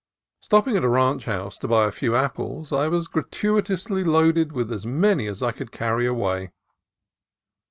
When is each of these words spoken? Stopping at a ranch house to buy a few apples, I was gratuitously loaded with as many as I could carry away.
Stopping 0.39 0.75
at 0.75 0.83
a 0.83 0.89
ranch 0.89 1.25
house 1.25 1.59
to 1.59 1.67
buy 1.67 1.85
a 1.85 1.91
few 1.91 2.15
apples, 2.15 2.73
I 2.73 2.87
was 2.87 3.07
gratuitously 3.07 4.03
loaded 4.03 4.51
with 4.51 4.73
as 4.73 4.83
many 4.83 5.27
as 5.27 5.43
I 5.43 5.51
could 5.51 5.71
carry 5.71 6.07
away. 6.07 6.49